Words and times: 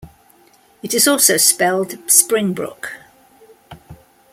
It 0.81 0.95
is 0.95 1.07
also 1.07 1.37
spelled 1.37 2.09
Spring 2.09 2.53
Brook. 2.53 2.97